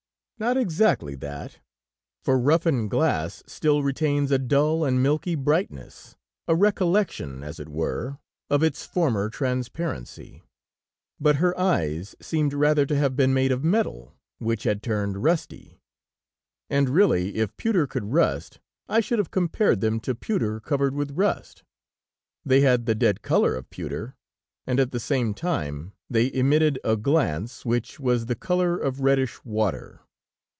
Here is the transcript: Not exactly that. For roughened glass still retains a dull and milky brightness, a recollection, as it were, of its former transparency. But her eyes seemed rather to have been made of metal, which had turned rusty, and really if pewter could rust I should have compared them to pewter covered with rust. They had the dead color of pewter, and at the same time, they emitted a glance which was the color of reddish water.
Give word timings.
Not 0.39 0.57
exactly 0.57 1.13
that. 1.17 1.59
For 2.23 2.39
roughened 2.39 2.89
glass 2.89 3.43
still 3.45 3.83
retains 3.83 4.31
a 4.31 4.39
dull 4.39 4.83
and 4.83 5.03
milky 5.03 5.35
brightness, 5.35 6.15
a 6.47 6.55
recollection, 6.55 7.43
as 7.43 7.59
it 7.59 7.69
were, 7.69 8.17
of 8.49 8.63
its 8.63 8.83
former 8.83 9.29
transparency. 9.29 10.41
But 11.19 11.35
her 11.35 11.55
eyes 11.59 12.15
seemed 12.19 12.53
rather 12.53 12.87
to 12.87 12.95
have 12.95 13.15
been 13.15 13.35
made 13.35 13.51
of 13.51 13.63
metal, 13.63 14.15
which 14.39 14.63
had 14.63 14.81
turned 14.81 15.21
rusty, 15.21 15.79
and 16.71 16.89
really 16.89 17.35
if 17.35 17.55
pewter 17.55 17.85
could 17.85 18.05
rust 18.11 18.59
I 18.89 18.99
should 18.99 19.19
have 19.19 19.29
compared 19.29 19.79
them 19.79 19.99
to 19.99 20.15
pewter 20.15 20.59
covered 20.59 20.95
with 20.95 21.11
rust. 21.19 21.61
They 22.43 22.61
had 22.61 22.87
the 22.87 22.95
dead 22.95 23.21
color 23.21 23.53
of 23.55 23.69
pewter, 23.69 24.15
and 24.65 24.79
at 24.79 24.89
the 24.91 24.99
same 24.99 25.35
time, 25.35 25.93
they 26.09 26.33
emitted 26.33 26.79
a 26.83 26.97
glance 26.97 27.63
which 27.63 27.99
was 27.99 28.25
the 28.25 28.33
color 28.33 28.75
of 28.75 29.01
reddish 29.01 29.45
water. 29.45 29.99